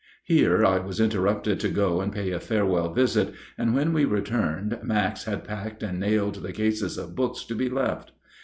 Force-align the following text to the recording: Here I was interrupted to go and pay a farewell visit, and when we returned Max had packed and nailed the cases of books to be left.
Here 0.23 0.65
I 0.65 0.79
was 0.79 0.99
interrupted 0.99 1.59
to 1.59 1.69
go 1.69 2.01
and 2.01 2.11
pay 2.11 2.31
a 2.31 2.39
farewell 2.39 2.91
visit, 2.91 3.35
and 3.55 3.75
when 3.75 3.93
we 3.93 4.03
returned 4.03 4.79
Max 4.81 5.25
had 5.25 5.43
packed 5.43 5.83
and 5.83 5.99
nailed 5.99 6.41
the 6.41 6.53
cases 6.53 6.97
of 6.97 7.13
books 7.15 7.43
to 7.45 7.53
be 7.53 7.69
left. 7.69 8.11